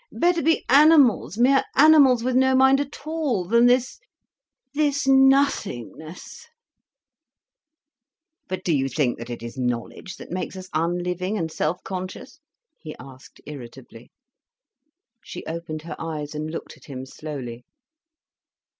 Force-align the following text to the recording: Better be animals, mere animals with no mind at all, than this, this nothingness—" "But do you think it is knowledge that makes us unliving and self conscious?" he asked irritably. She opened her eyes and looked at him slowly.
Better 0.11 0.41
be 0.41 0.65
animals, 0.67 1.37
mere 1.37 1.63
animals 1.75 2.23
with 2.23 2.35
no 2.35 2.55
mind 2.55 2.79
at 2.79 3.05
all, 3.05 3.45
than 3.45 3.67
this, 3.67 3.99
this 4.73 5.05
nothingness—" 5.07 6.47
"But 8.47 8.63
do 8.63 8.75
you 8.75 8.89
think 8.89 9.19
it 9.29 9.43
is 9.43 9.59
knowledge 9.59 10.15
that 10.15 10.31
makes 10.31 10.57
us 10.57 10.69
unliving 10.73 11.37
and 11.37 11.51
self 11.51 11.83
conscious?" 11.83 12.39
he 12.79 12.95
asked 12.99 13.41
irritably. 13.45 14.09
She 15.23 15.45
opened 15.45 15.83
her 15.83 15.95
eyes 15.99 16.33
and 16.33 16.49
looked 16.49 16.75
at 16.77 16.85
him 16.85 17.05
slowly. 17.05 17.63